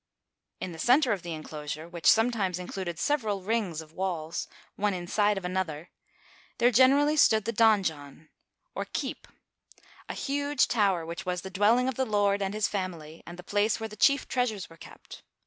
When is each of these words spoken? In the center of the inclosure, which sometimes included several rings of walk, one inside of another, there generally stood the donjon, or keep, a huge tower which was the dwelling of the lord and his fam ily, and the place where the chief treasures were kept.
In 0.59 0.71
the 0.71 0.79
center 0.79 1.11
of 1.13 1.21
the 1.21 1.33
inclosure, 1.33 1.87
which 1.87 2.09
sometimes 2.09 2.57
included 2.57 2.97
several 2.97 3.43
rings 3.43 3.81
of 3.81 3.93
walk, 3.93 4.33
one 4.75 4.95
inside 4.95 5.37
of 5.37 5.45
another, 5.45 5.91
there 6.57 6.71
generally 6.71 7.15
stood 7.15 7.45
the 7.45 7.51
donjon, 7.53 8.29
or 8.73 8.85
keep, 8.93 9.27
a 10.09 10.15
huge 10.15 10.67
tower 10.67 11.05
which 11.05 11.23
was 11.27 11.43
the 11.43 11.51
dwelling 11.51 11.87
of 11.87 11.97
the 11.97 12.05
lord 12.07 12.41
and 12.41 12.55
his 12.55 12.67
fam 12.67 12.95
ily, 12.95 13.21
and 13.27 13.37
the 13.37 13.43
place 13.43 13.79
where 13.79 13.89
the 13.89 13.95
chief 13.95 14.27
treasures 14.27 14.71
were 14.71 14.77
kept. 14.77 15.21